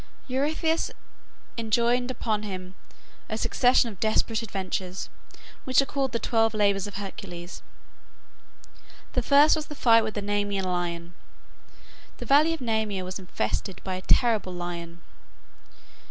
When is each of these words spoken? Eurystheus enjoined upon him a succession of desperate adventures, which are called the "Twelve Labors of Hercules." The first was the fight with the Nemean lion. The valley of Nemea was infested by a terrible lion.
Eurystheus 0.27 0.89
enjoined 1.59 2.09
upon 2.09 2.41
him 2.41 2.73
a 3.29 3.37
succession 3.37 3.87
of 3.87 3.99
desperate 3.99 4.41
adventures, 4.41 5.09
which 5.63 5.79
are 5.79 5.85
called 5.85 6.11
the 6.11 6.17
"Twelve 6.17 6.55
Labors 6.55 6.87
of 6.87 6.95
Hercules." 6.95 7.61
The 9.13 9.21
first 9.21 9.55
was 9.55 9.67
the 9.67 9.75
fight 9.75 10.03
with 10.03 10.15
the 10.15 10.23
Nemean 10.23 10.63
lion. 10.65 11.13
The 12.17 12.25
valley 12.25 12.51
of 12.51 12.61
Nemea 12.61 13.03
was 13.05 13.19
infested 13.19 13.79
by 13.83 13.93
a 13.93 14.01
terrible 14.01 14.53
lion. 14.55 15.01